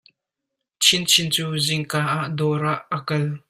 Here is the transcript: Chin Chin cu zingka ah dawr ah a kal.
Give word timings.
Chin 0.83 1.03
Chin 1.11 1.27
cu 1.35 1.45
zingka 1.65 1.99
ah 2.15 2.25
dawr 2.37 2.61
ah 2.73 2.79
a 2.95 2.97
kal. 3.07 3.25